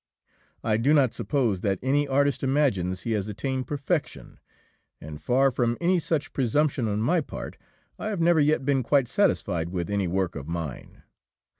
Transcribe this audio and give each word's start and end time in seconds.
I 0.63 0.77
do 0.77 0.95
not 0.95 1.13
suppose 1.13 1.61
that 1.61 1.77
any 1.83 2.07
artist 2.07 2.41
imagines 2.41 3.03
he 3.03 3.11
has 3.11 3.27
attained 3.27 3.67
perfection, 3.67 4.39
and, 4.99 5.21
far 5.21 5.51
from 5.51 5.77
any 5.79 5.99
such 5.99 6.33
presumption 6.33 6.87
on 6.87 7.01
my 7.01 7.21
part, 7.21 7.55
I 7.99 8.07
have 8.07 8.19
never 8.19 8.39
yet 8.39 8.65
been 8.65 8.81
quite 8.81 9.07
satisfied 9.07 9.69
with 9.69 9.91
any 9.91 10.07
work 10.07 10.35
of 10.35 10.47
mine. 10.47 11.03